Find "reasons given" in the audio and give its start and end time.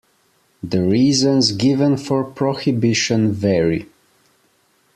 0.81-1.95